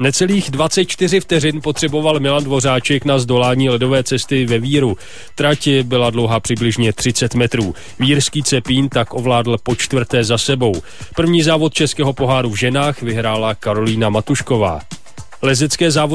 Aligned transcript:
Necelých 0.00 0.50
24 0.50 1.20
vteřin 1.20 1.60
potřeboval 1.60 2.20
Milan 2.20 2.44
Dvořáček 2.44 3.04
na 3.04 3.18
zdolání 3.18 3.68
ledové 3.68 4.02
cesty 4.02 4.46
ve 4.46 4.58
Víru. 4.58 4.96
Trať 5.34 5.68
byla 5.82 6.10
dlouhá 6.10 6.40
přibližně 6.40 6.92
30 6.92 7.34
metrů. 7.34 7.74
Vírský 7.98 8.42
Cepín 8.42 8.88
tak 8.88 9.14
ovládl 9.14 9.56
po 9.62 9.74
čtvrté 9.74 10.24
za 10.24 10.38
sebou. 10.38 10.72
První 11.16 11.42
závod 11.42 11.74
Českého 11.74 12.12
poháru 12.12 12.50
v 12.50 12.56
ženách 12.56 13.02
vyhrála 13.02 13.54
Karolína 13.54 14.08
Matušková. 14.08 14.80
Lezecké 15.42 15.90
závody 15.90 16.08